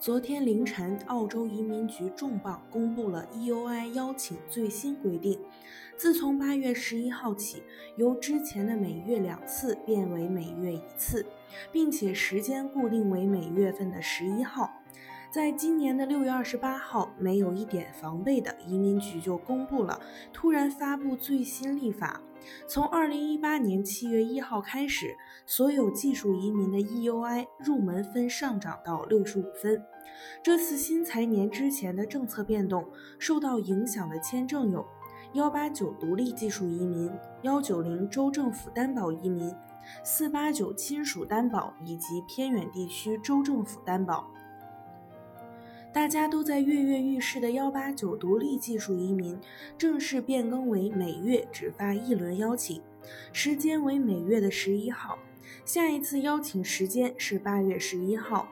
[0.00, 5.36] 昨天凌晨，澳洲移民局重磅公布了 EOI 邀请最新规定。
[5.96, 7.64] 自从八月十一号起，
[7.96, 11.26] 由之前的每月两次变为每月一次，
[11.72, 14.70] 并且时间固定为每月份的十一号。
[15.30, 20.00] 在今年的六月二十八号，没有一点防备的移民局就公布了
[20.32, 22.18] 突然发布最新立法，
[22.66, 25.14] 从二零一八年七月一号开始，
[25.44, 29.84] 所有技术移民的 EUI 入门分上涨到六十五分。
[30.42, 34.82] 这次新财年之前的政策变动，受到影响的签证有
[35.34, 39.54] 幺八九独立技术移民、幺九零州政府担保移民、
[40.02, 44.26] 四八九亲属担保以及偏远地区州政府担保。
[45.98, 49.36] 大家都在跃跃欲试的幺八九独立技术移民
[49.76, 52.80] 正式变更为每月只发一轮邀请，
[53.32, 55.18] 时间为每月的十一号，
[55.64, 58.48] 下一次邀请时间是八月十一号。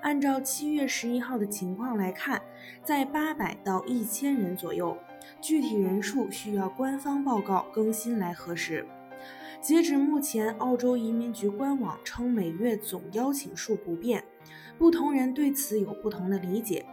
[0.00, 2.40] 按照七月十一号的情况来看，
[2.82, 4.96] 在八百到一千人左右，
[5.42, 8.86] 具体人数需要官方报告更新来核实。
[9.60, 14.22] 截止目前，澳洲移民局官网称每月总邀请数不变。
[14.78, 16.84] 不同人对此有不同的理解。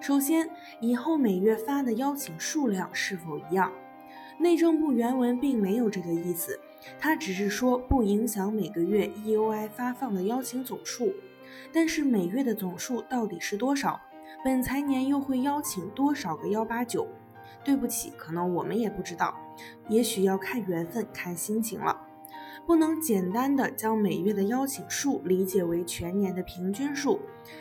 [0.00, 0.48] 首先，
[0.80, 3.72] 以后每月发的邀请数量是否一样？
[4.38, 6.60] 内政部原文并没有这个意思，
[6.98, 11.12] 它只是说不影响每个月 EUI 发放的邀请总数。
[11.72, 14.00] 但是每月的总数到底是多少？
[14.44, 17.06] 本财年又会邀请多少个幺八九？
[17.64, 19.34] 对不起，可能我们也不知道，
[19.88, 22.08] 也许要看缘分、看心情了。
[22.64, 27.20] 不能简单的将每月的邀请数理解为全年的平均数，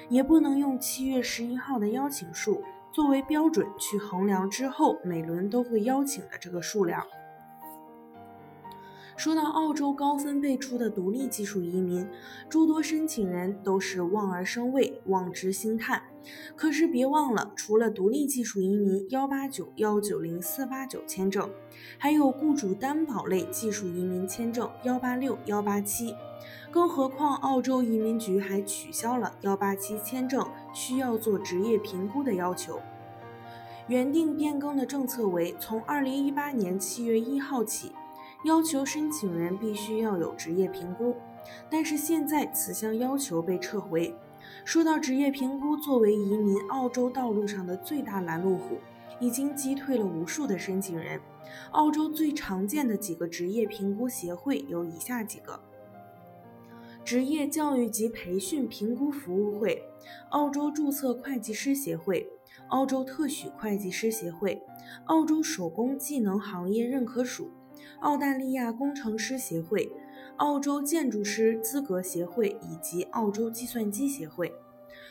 [0.10, 7.04] 也不能用七月十一号的邀请数作为标准去衡量之后每轮都会邀请的这个数量。
[9.22, 12.10] 说到澳洲高分辈出的独立技术移民，
[12.50, 16.02] 诸多申请人都是望而生畏、望之兴叹。
[16.56, 21.48] 可是别忘了，除了独立技术移民幺八九、幺九零、四八九签证，
[22.00, 26.16] 还有雇主担保类技术移民签证幺八六、幺八七。
[26.72, 30.44] 更何况，澳洲移民局还取消了幺八七签证
[30.74, 32.80] 需要做职业评估的要求。
[33.88, 37.92] 原定变更的政策为从二零一八年七月一号起。
[38.44, 41.16] 要求申请人必须要有职业评估，
[41.70, 44.16] 但是现在此项要求被撤回。
[44.66, 48.80] 说到职业评估，作为移民澳洲道路上的最大拦路虎，
[49.20, 51.22] 已经击退了无数的申请人。
[51.72, 55.60] 澳洲最常见的几个职业评估协会有以下几个：
[57.06, 59.84] 职业教育及培训评估服务会、
[60.30, 62.28] 澳洲注册会计师协会、
[62.70, 64.62] 澳洲特许会计师协会、
[65.06, 67.52] 澳洲手工技能行业认可署。
[68.02, 69.92] 澳大利亚工程师协会、
[70.38, 74.52] 澳洲建筑师资格协会以及澳洲计算机协会，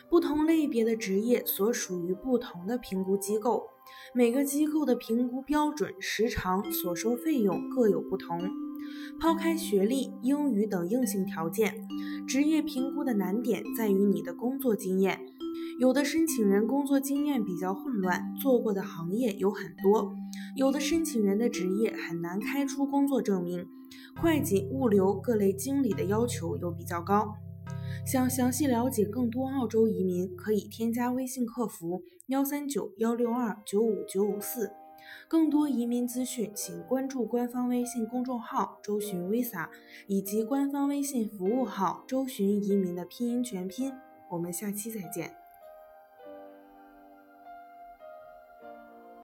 [0.08, 3.68] 不同类别的职业所属于不同的评估机构，
[4.12, 8.50] 每个机构的评估标准、时长、所收费用各有不同。
[9.20, 11.86] 抛开学历、英语等硬性条件，
[12.26, 15.20] 职业评估的难点在于你的工作经验。
[15.78, 20.12] 有的申请人工作经验比较混乱，做过的行业有很多；
[20.60, 23.66] 有的申请人的职业很难开出工作证明，
[24.20, 27.32] 会计、物流各类经理的要求又比较高。
[28.04, 34.70] 想详细了解更多澳洲移民，可以添加微信客服幺三九幺六二九五九五四。
[35.26, 39.66] 更多移民资讯，请关注官方微信公众号“周巡 Visa”
[40.08, 43.90] 以及官方微信服务号“周巡移民”的拼音全拼。
[44.28, 45.39] 我们下期再见。